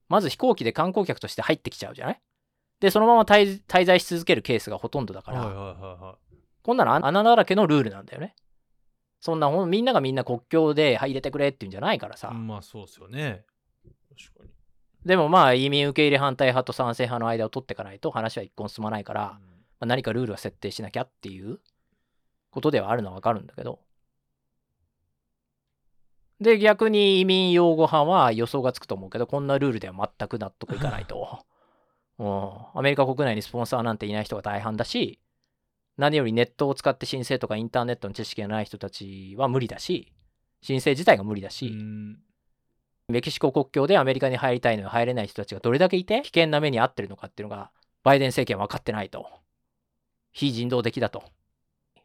[0.10, 2.22] まず飛行機で観光客として入ってきちゃうじゃない？
[2.82, 6.18] でそのまま滞滞在し続けるケースがほとんどだから、はいはいはいは
[6.64, 8.36] こんなの穴だらけのルールなんだよね
[9.24, 12.36] そんなほんみんながみんな国境で入れてくれっていうんじゃないからさ、い。
[12.36, 13.46] まあそうですよね。
[14.18, 14.50] 確かに。
[15.06, 19.40] でもまあ移民受け入れ反対派と賛成派の間を取っていかないと話は一向に進まないから、ま
[19.80, 21.62] あ、何かルールは設定しなきゃっていう
[22.52, 23.80] ことではあるのはわかるんだけど
[26.42, 31.40] で逆に移民擁護派は予想がつくと思うけどこんなルールでは全く納得いかないと、
[32.20, 35.22] うん、アメリカ国内にスポンサーなんていない人が大半だし
[35.98, 40.12] 何よりネットを使って申請とかインターネットの知識がない人たちは無理だし
[40.64, 42.18] 申請自体が無理だし、うん。
[43.10, 47.70] メキシコ国境でアメリカに入りたいのに入れない人たちがどれだけいて危険な目に遭ってるのかっていうのが
[48.02, 49.28] バイデン政権は分かってないと。
[50.32, 51.24] 非人道的だと。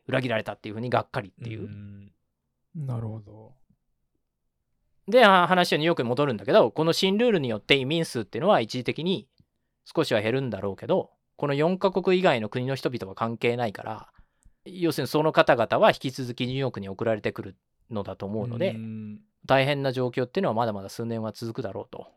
[0.09, 2.13] 裏切られたっていうふうにがっかりっていう、ん。
[2.75, 3.53] なるほど。
[5.07, 9.27] であ話はニューヨークに戻るんだけどこの新ルールによって移民数っていうのは一時的に
[9.85, 14.09] 少しは減るんだろうけどこの4カ国以外の国の人々は関係ないから
[14.65, 17.57] 要するにその方々は引き続きニューヨークに送られてくる
[17.91, 22.09] のだと思うので、ん大変な状況っていうのはまだまだ数年は続くだろうと。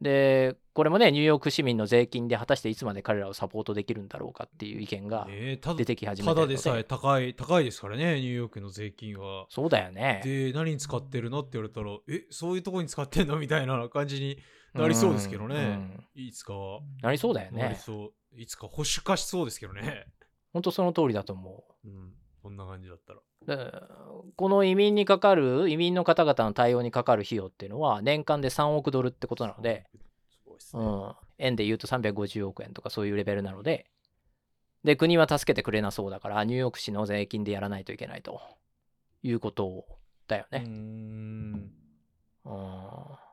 [0.00, 6.54] で、これもね、ニューヨーク市民の税金で果たしていつまで彼らをサポートできるんだろうかっていう意見がえーた出てき始めたてるので。
[6.54, 9.46] だでさえ高い高いですからね、ニューヨークの税金は。
[9.48, 10.20] そうだよね。
[10.24, 13.38] で、何に使ってるのって言われたら、え、そういうとこに使ってんの？
[13.38, 14.38] みたいな感じに
[14.74, 16.06] なりそうですけどね。
[16.14, 16.80] いつかは。
[17.02, 17.80] なりそうだよなりね。
[17.80, 18.40] そう。
[18.40, 20.06] いつか保守化しそうですけどね。
[20.52, 22.12] ほんとその通りだと思うん。
[22.42, 23.20] こんな感じだったら。
[24.36, 29.86] この移民にかかる、移民の方々の対応にかかる費用っていうのは年間で3億ドルってことなので、
[30.30, 30.82] すごいですね。
[30.82, 33.90] うん、円で言うと350億円とかそういうレベルなので、
[34.82, 38.40] で、国は助けてくれなそうだから、ニューヨーク市の税金でやらないといけないと
[39.22, 39.86] いうこと
[40.26, 40.64] だようーね。
[40.66, 41.70] ん。
[42.44, 43.24] うん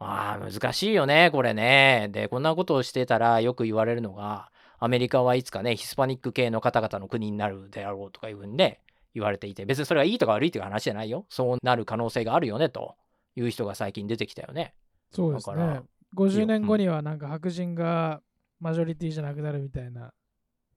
[0.00, 2.08] ああ、難しいよね、これね。
[2.10, 8.80] で、こんなことをしてたらよく言われるのが、アメリカはいつかね、ヒスパニック系の方々の国になるであろうとかいうふうにね、
[9.14, 11.26] 言われていて、別にそれがいいとか悪いという話じゃないよ。
[11.28, 12.96] そうなる可能性があるよね、と
[13.36, 14.74] いう人が最近出てきたよね。
[15.12, 15.82] そうですだからね。
[16.16, 18.22] 50年後にはなんか白人が
[18.58, 20.14] マジョリティじゃなくなるみたいな、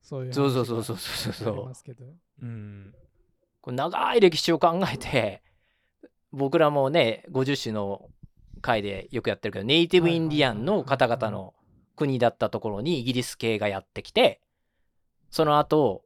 [0.01, 2.05] そういうそうそうそうそうそうそうますけど。
[2.41, 2.93] うん。
[3.62, 5.41] これ長い歴史を考えて
[6.33, 8.09] 僕らもね50種の
[8.63, 11.54] 回でよくやってるけどネイティブインディアンの方々の
[11.95, 14.41] 国だったところにイギリス系がやってきて
[15.30, 16.04] その後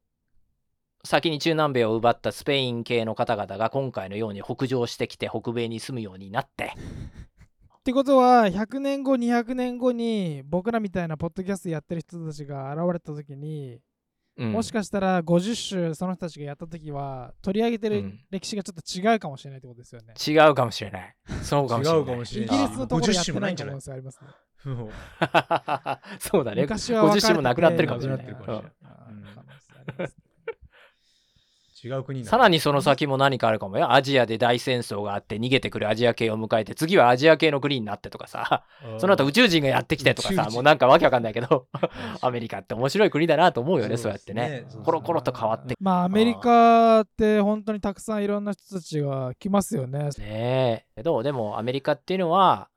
[1.04, 6.74] 先に中南米を奪ったスペイン系の方々が今回のように北上してきて北米に住むようになって。
[6.76, 13.80] ってことは100年後200年後に僕らみたいなポッドキャストやってる人たちが現れた時に、
[14.38, 14.52] うん。
[14.52, 18.19] もしかしたら50種その人たちがやった時は取り上げてるうん。
[18.30, 20.13] 歴史がちょっと違うかもしれないってことですよね。
[20.26, 21.15] 違うかもしれない。
[21.43, 22.00] そうかもしれない。
[22.00, 22.58] 違うかもしれイない。
[22.58, 24.28] ギリスのところやって50種もなないいんじゃない可能性ありますね。
[24.73, 24.91] もう
[26.19, 26.62] そうだね。
[26.62, 28.26] 昔は分50種もなくなってるかもしれない
[31.84, 33.94] 違う国さらにその先も何かあるかもよ。
[33.94, 38.63] アジアで大戦争があって逃げてくるアジア系を迎えて次はアジア系の国になってとかさ。
[38.98, 40.50] その後宇宙人がやってきてとかさ。
[40.52, 41.68] もうなんかわけわかんないけど。
[42.22, 44.50] アメリカって面白い国だなと思うよねそうやってね。
[44.50, 45.76] ねコロコロと変わって。
[45.80, 50.10] まあアメリカって本当にたくさんいろんな人たちが来ますよね。
[50.18, 50.86] ねえ。
[50.96, 52.70] けどでもアメリカっていうのは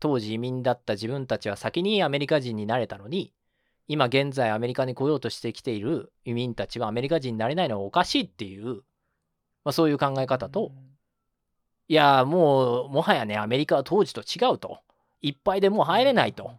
[0.00, 3.32] 当時移民だった自分たちは先にアメリカ人になれたのに
[3.88, 8.82] 今現在アメリカに来ようとしてきている移民たちはアメリカ人になれないのはおかしいっていう、
[9.64, 10.72] まあ、そういう考え方と、
[11.88, 14.80] いやもうもはやねアメリカは当時と違うと。
[15.20, 16.52] いっぱいでもう入れないと。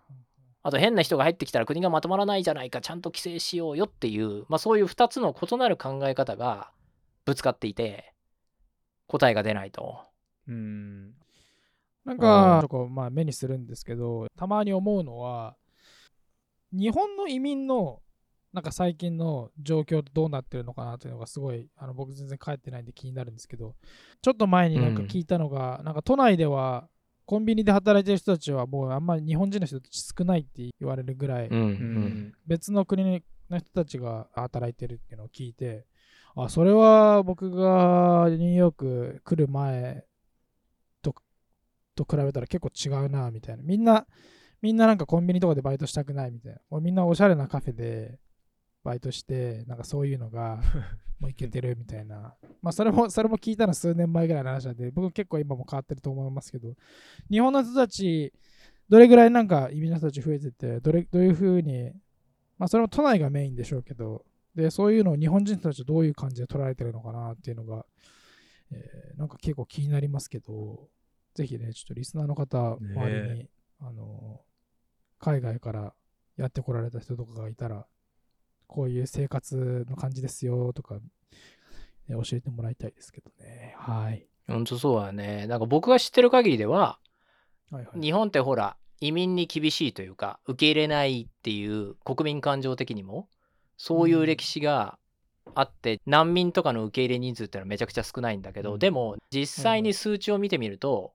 [0.64, 6.72] あと変な人が入ってきたら国がまとまらないじゃないかちゃんと規制しようよっていう、まあ、そういう2つの異なる考え方が
[7.26, 8.14] ぶつかっていて
[9.08, 10.00] 答えが出ないと。
[10.48, 11.14] うん。
[12.06, 15.56] なんか、とこまあ目にするんですけど、たまに思うのは、
[16.74, 18.02] 日本の移民の
[18.52, 23.76] なんか最近の状況どうなってるのかなっていうのがすごい、あの僕全然帰ってないんで気になるんですけど、
[24.22, 26.88] ちょっと前になんか聞いたのが、なんか都内では
[27.26, 32.34] コンビニで働いてる人たちはもうあんまり日本人の人たち少ないって言われるぐらい、うんうん。
[32.46, 33.04] 別の国
[33.50, 35.86] の人たちが働いてるっていうのを聞いて
[36.36, 40.06] あそれは僕がニューヨーク来る前
[41.02, 41.16] と
[41.96, 43.64] と比べたら結構違うなみたいな。
[43.64, 44.06] みんな
[44.64, 46.80] みんななんかコンビニとかでバイトしたくないみたいな。
[46.80, 48.18] みんなおしゃれなカフェで
[48.82, 50.62] バイトしてなんかそういうのが
[51.20, 52.34] もういけてるみたいな。
[52.62, 56.76] まあそれもそれも聞いたの数年前ぐらいの話なんで僕結構今も変わってると思いますけど。
[57.30, 58.32] 日本の人たち
[58.88, 61.92] どれぐらいなんか移民の人たち増えててどれどういうふうに
[62.58, 64.26] まあそれも都内がメインでしょうけど。
[64.56, 67.86] でそういうのを日本人たちはどういう感じで捉えてるのかなっていうのが、
[68.72, 70.90] えーなんか結構気になりますけど。
[71.34, 73.50] ぜひねちょっとリスナーの方ね周りに、
[73.80, 74.42] あの
[75.24, 75.94] 海外から
[76.36, 77.86] やってこられた人とかがいたら
[78.68, 81.02] こういう生活の感じですよとか、ね
[82.10, 83.76] 教えてもらいたいですけどね。
[83.78, 84.28] はい。
[84.46, 85.48] ほんとそうだね。
[85.48, 87.00] なんか僕が知ってる限りでは、
[87.72, 88.02] はいはい。
[88.02, 93.30] 日本ってほら、移民に厳しいというか、受け入れないっていう国民感情的にも、
[93.78, 94.98] そういう歴史が
[95.56, 98.80] あって、難民とかの受け入れ人数ってのはめちゃくちゃ少ないんだけど、うん。
[98.80, 101.14] でも実際に数値を見てみると、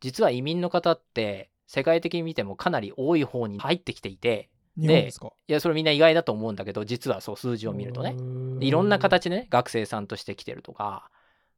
[0.00, 5.12] 実は移民の方って世界的に見てもかなり多い方に入ってきていて、で
[5.46, 8.16] いや、それみんな意外だと思うんだけど、実はそう数字を見るとね。
[8.58, 11.08] でいろんな形でね学生さんとして来てるとか。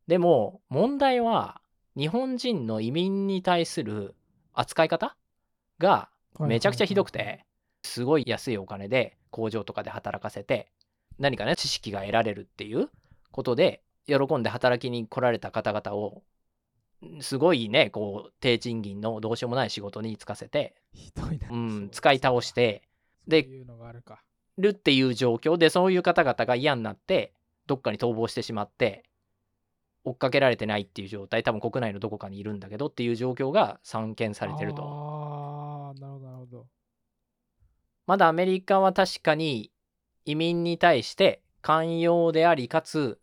[0.08, 1.62] でも問題は
[1.96, 4.14] 日本人の移民に対する
[4.52, 5.16] 扱い方
[5.78, 7.46] がめちゃくちゃひどくて
[7.82, 10.68] すごい安いお金で工場とかで働かせて
[11.18, 12.90] 何かね知識が得られるっていう
[13.30, 16.22] ことで喜んで働きに来られた方々を
[17.20, 21.48] すごいねこう低賃金のどうしようもない仕事に就かせて、ひどいな。
[21.50, 22.82] うん、使い倒して。
[23.26, 23.46] で
[24.58, 25.56] るっていう状況。
[25.56, 27.32] でそういう方々が嫌になって
[27.66, 29.04] どっかに逃亡してしまって
[30.04, 31.42] 追っかけられてないっていう状態。
[31.42, 34.82] 多分国内のどこかにいるんだけどっていう状況が散見されてると。
[34.82, 36.66] ああなるほどなるほど。
[38.06, 39.70] まだアメリカは確かに
[40.24, 43.18] 移民に対して寛容でありかつ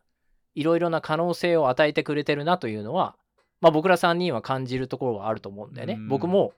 [0.56, 3.16] いろいろな可能性を与えてくれてるなというのは
[3.62, 5.94] まあ僕ら3人は感じるところはあると思うんだよね。
[5.96, 6.08] うん。
[6.08, 6.54] 僕も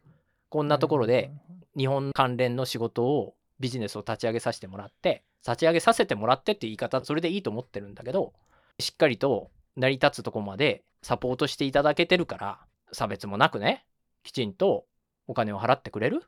[0.50, 1.32] こんなところで
[1.78, 8.34] 日本関連の仕事をビジネスを立ち上げさせてもらって立ち上げさせてもらってっていう言い方それでいいと思ってるんだけど
[8.80, 12.60] しっかりと成り立つとこまでサポートしていただけてるから
[12.92, 13.86] 差別もなくね。
[14.24, 14.86] きちんと
[15.28, 16.24] お金を払ってくれる。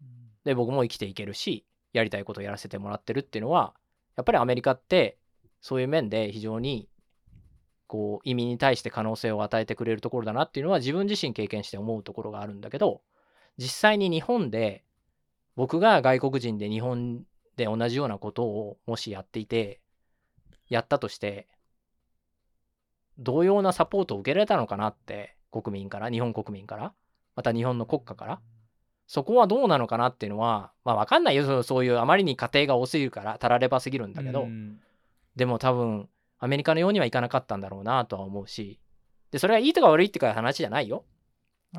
[0.00, 0.06] うん。
[0.44, 3.72] で僕も生きていけるしやりたいことをやらせてもらってるっていうのは
[4.16, 5.16] やっぱりアメリカって
[5.60, 6.88] そういう面で非常に
[7.94, 13.02] こう移民に対して可能性を与えてくれるところだなっていうのは自分自身経験して思うところがあるんだけど
[13.56, 14.82] 実際に日本で
[15.54, 17.22] 僕が外国人で日本
[17.56, 19.78] で同じようなことをもしやっていて
[20.68, 21.46] やったとして
[23.16, 26.92] 同様なサポートを受けられたのかなって国民から日本国民から
[27.36, 28.40] また日本の国家から
[29.06, 31.62] そこはどうなのかなっていうのはまあ分かんないよ。
[31.62, 34.80] そういうあまりに家庭が多すぎるからたらればすぎるんだけど、うん。
[35.36, 36.08] でも多分
[36.44, 38.78] アメリカのようにはいかなかったんだろうなとは思うし
[39.30, 41.04] でそれはいいとか悪いってか話じゃないよ。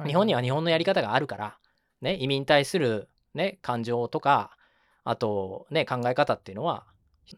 [0.06, 1.58] 日本には日本のやり方があるから、
[2.02, 4.58] ね、移民に対する、ね、感情とか
[5.06, 6.86] あと、ね、考え方っていうのは、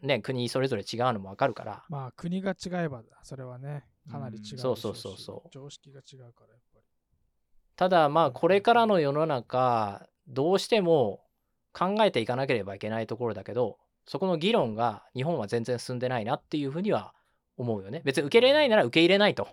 [0.02, 1.84] ね、国それぞれ違うのも分かるから。
[1.90, 5.50] まあ国が違えばそれはねかなり違うでしょそうそうそうそう。
[5.52, 6.86] 常識が違うからやっぱり。
[7.76, 11.22] ただまあこれからの世の中どうしても
[11.74, 17.14] 考えていかなければいけないところだけどそこの議論が日本は全然進んでないなっていうふうには
[17.58, 18.02] 思うよね。
[18.06, 19.48] 別に受け入れないなら受け入れないと。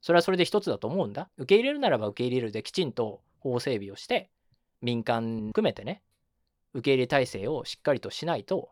[0.00, 1.28] それはそれで一つだと思うんだ。
[1.36, 4.30] 受け入れるならば受け入れるできちんと法整備をして
[4.80, 6.02] 民間含めてね
[6.74, 8.70] 受け入れ体制をしっかりとしないと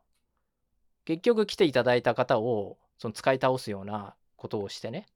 [1.05, 5.07] 結局来ていただいた方をその使い倒すようなことをしてね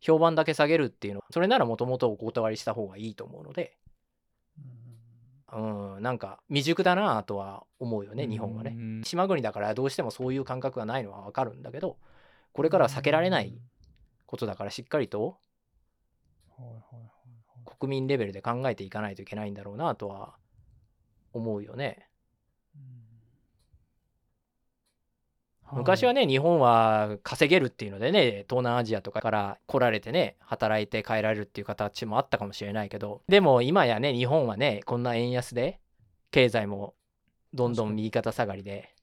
[0.00, 3.76] 評判だけ下げるっていうのはそれならもともとお断りした方がいいと思うので
[5.52, 8.74] うんなんか未熟だなとは思うよね日本はね。
[8.76, 9.02] うん。
[9.04, 11.96] 島国だからどうしてもそういう感覚がないのはわかるんだけど
[12.52, 13.60] これからは避けられない
[14.26, 15.38] ことだからしっかりと
[17.78, 20.34] 国民レベルで考えていかないといけないんだろうなとは
[21.32, 22.09] 思うよね
[25.72, 35.80] 昔はね日本は稼げるっていうのでね東南アジアとかから来られてね働いて帰られるっていう形もあったかもしれないけどでも今やね日本はねこんな円安で
[36.30, 36.94] 経済も
[37.54, 38.94] どんどん右肩下がりで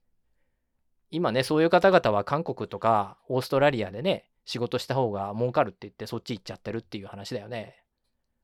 [1.10, 7.76] 今ねそういう方々は韓国とかオーストラリアでね仕事した方が儲かるって言ってそっち行っちゃってるっていう話だよね。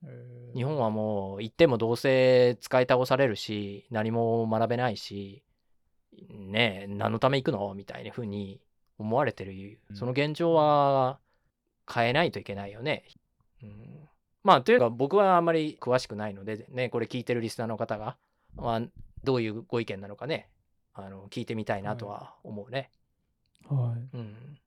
[0.04, 0.56] えー。
[0.56, 5.42] 日本はもう行ってもどうせ使い倒されるし何も学べないし
[6.30, 7.74] ねえ何のため行くの？
[7.74, 8.60] みたいな風に
[8.98, 9.52] 思われてる。
[9.90, 9.96] うん。
[9.96, 11.18] その現状は
[11.92, 13.04] 変えないといけないよね。
[13.62, 14.08] うん。
[14.42, 18.16] まあというか僕はあんまり詳しくないのでねこれ聞いてるリスナーの方が、
[18.56, 18.82] まあ、
[19.22, 20.48] どういうご意見なのかね。
[20.92, 22.90] あの聞いてみたいなとは思うね。
[23.68, 24.16] はい。
[24.16, 24.58] うん。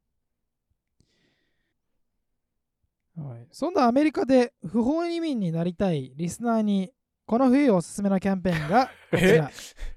[3.17, 6.91] はい、そんなアメリカで不法移民になりたいリスナーに
[7.25, 9.49] この冬おすすめのキャンペーンがこちら、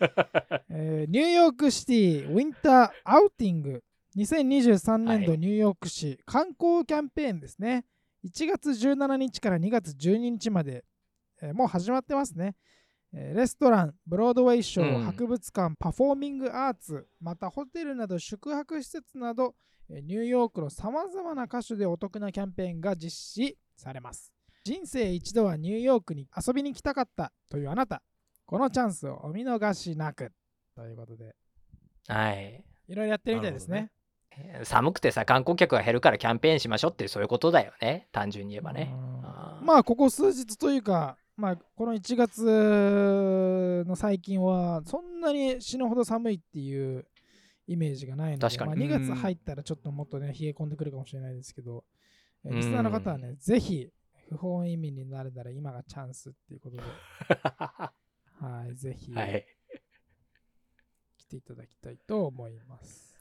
[0.70, 3.82] えーニューヨークシティウィンターアウティング。
[4.16, 5.38] 2023年度はい。
[5.40, 7.84] ニューヨーク市観光キャンペーンですね。
[8.24, 10.84] 1月17日から2月12日まで、
[11.42, 12.54] えーもう始まってますね、
[13.12, 15.04] えーレストラン、ブロードウェイショー、うん。
[15.04, 19.54] 博物館、パフォーミングアーツ、またホテルなど宿泊施設など、
[19.90, 24.32] えーニューヨークのさまざまな箇所でお得なキャンペーンが実施されます。
[24.64, 28.02] 人生一度はニューヨークに遊びに来たかったというあなた、
[28.54, 30.30] このチャンスをお見逃しなく。
[30.76, 31.34] ということで、
[32.06, 32.64] はい。
[32.86, 33.90] いろいろやってるみたいですね。
[34.62, 38.92] 寒くてさ観光客が減るからキャンペーンしましょうってそういうことだよね単純に言えばね。
[38.92, 47.06] うんあーまあ、ここ数日というか、まあ、この1月の最近は、そんなに死ぬほど寒いっていう
[47.66, 51.82] イメージがないので、確かにまあ、2月入ったらちょっともっとね、冷え込んでくるかもしれないですけど、
[52.44, 53.88] えリスナーの方はね、ぜひ、
[54.28, 56.82] 不法移民になれたら今がチャンスっていうことで、
[58.40, 59.46] はい、ぜひはい。
[61.18, 63.14] 来ていただきたいと思います。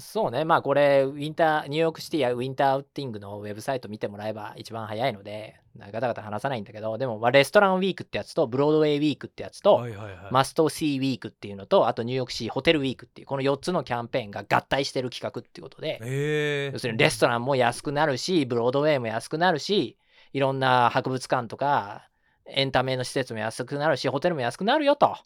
[0.00, 10.16] そうね、まあこれ、ウィンター、ニューヨークシティやウィンターアウティングのウェブサイト見てもらえば一番早いので、ガタガタ話さないんだけど、でも、まあ、レストランウィークってやつと、ブロードウェイウィークってやつと、はいはいはい。
[10.30, 19.98] マストシーウィークっていうのと、あとニューヨークシーホテルウィークっていう、この4つのキャンペーンが合体してる企画っていうことで、え要するにレストランも安くなるし、ブロードウェイも安くなるし、
[20.32, 22.08] いろんな博物館とか
[22.50, 25.16] エンタメの施設も安くなるし、ホテルも安くなるよと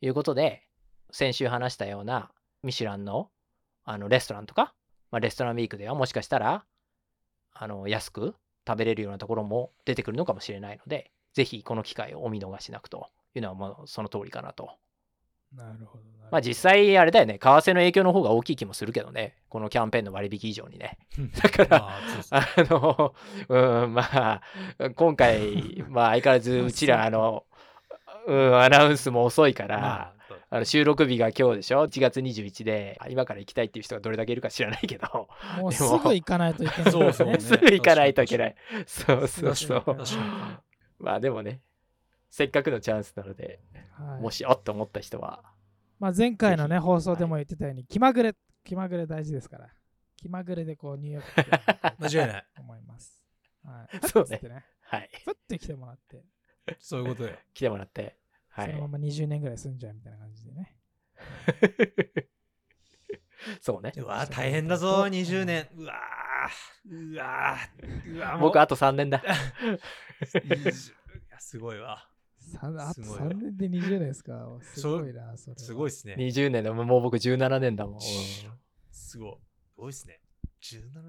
[0.00, 0.62] いうことで、
[1.10, 2.30] 先週話したような
[2.62, 3.28] ミシュランの
[3.84, 4.74] あのレストランとか、
[5.10, 6.64] まあ、レストランウィークではもしかしたら
[7.52, 8.34] あの安く
[8.66, 14.70] 食べれるようなところも出てくるのかもしれないので、ぜひこの機会をお見逃しなくというのはもうその通りかなと。
[15.56, 16.12] なるほど。
[16.32, 20.96] まあ実際あれだよね、為替の影響の方が大きい気もするけどね、このキャンペーンの割引以上にね。
[21.42, 23.14] だから、まあの、
[23.50, 24.40] うん、まあ、
[24.96, 27.44] 今回、まあ相変わらず うちら、あの、
[28.26, 30.12] うん、アナウンスも遅いから、まあ
[30.48, 35.28] あの収録日が今日でしょ ?1 月21で、今から行きたいっていう人がどれだけいるか知らないけど、
[35.58, 37.40] もうですもぐ行かないといけない、そうそうね。
[37.40, 38.54] すぐ行かないといけない。
[38.86, 39.84] そうそうそう。
[40.98, 41.60] まあでもね、
[42.32, 43.60] せっかくのチャンスなので、
[43.92, 45.42] はいもし、おっと思った人は、
[46.00, 49.68] まあ、前回のね、放送でも言ってたように、気まぐれ、気まぐれ大事ですから、
[50.16, 52.46] 気まぐれでこう、ニューヨーク来てもらいたい間違いない。
[52.56, 53.22] と思います。
[53.62, 54.08] はい。
[54.08, 54.64] そうねふっつってね。
[54.80, 56.24] はい、ふって来てもらって、
[56.78, 57.36] そういうことよ。
[57.52, 58.16] 来てもらって、
[58.48, 58.88] はいそのま。
[58.88, 60.78] ま20年ぐらい住んじゃうみたいな感じでね。
[63.60, 63.92] そうね。
[63.98, 65.68] うわ大変だぞ、20年。
[65.76, 69.22] うわーうわーうわ僕、あと3年だ。
[70.32, 70.92] 20
[71.28, 72.08] いやすごいわ。
[72.52, 74.58] さあとすごいわ3年で20年ですか。
[74.62, 75.58] すごいな、それは。
[75.58, 76.14] すごいっすね。
[76.18, 78.00] 20年でもう僕17年だもん。
[78.00, 79.36] すごい。
[79.40, 80.20] すごいっすね。
[80.60, 81.02] 17年。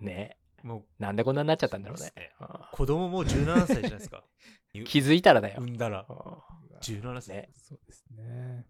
[0.00, 2.32] うんねもうなんでこんなになっちゃったんだろうねそうね。
[2.40, 4.24] うん子供もう17歳じゃないですか。
[4.86, 5.60] 気づいたらだよ。
[5.60, 7.36] 産んだらうん17歳。
[7.36, 8.66] ねそうですね。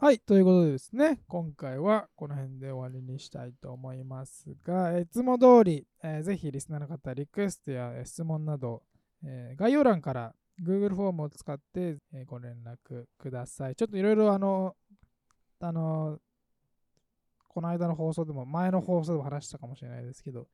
[0.00, 8.84] はい、ということでですね、今回はこの辺で終わりにしたいと思いますが、えーいつも通り、えーぜひリスナーの方、リクエストやえー質問など、
[9.24, 13.76] えー概要欄から Google フォームを使って、えーご連絡ください。
[13.76, 14.76] ちょっといろいろあの、
[15.60, 16.18] あの、
[17.48, 20.48] この間の放送でも、前の放送でも話したかもしれないですけど、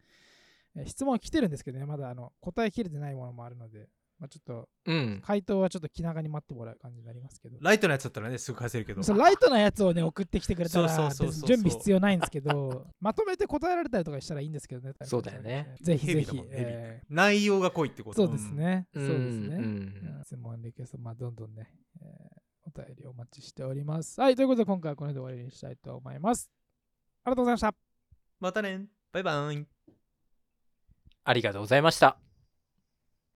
[0.76, 3.88] えー質問来てるんですけどね、まだあの答えきれてないものもあるので、
[4.25, 5.20] まあ、ちょっとうん。
[5.22, 7.59] 回答はちょっと気長に待ってもらう感じになりますけど。
[7.61, 9.03] ライトのやつだったらね、すぐ返せるけど。
[9.03, 14.95] そのライトなやつをね、送ってきてくれたら、準備必要ないんですけど、まとめて答えられたりとかしたらいいんですけどね。
[15.03, 15.75] そうだよね。
[15.83, 18.22] ぜひぜひえ内容が濃いってこと？
[18.22, 18.51] ーそうです。
[18.55, 18.89] ね。
[18.95, 19.57] うそうんですね。
[19.57, 21.70] うんうん質問、リクエスト、まあ、どんどんね、
[22.01, 24.18] えーお便りお待ちしております。
[24.18, 26.51] はい、ということで今回はこの辺で終わりにしたいと思います。
[27.25, 27.75] ありがとうございました。
[28.41, 28.87] またね。
[29.12, 29.66] バイバイ。
[31.25, 32.24] ありがとうございました。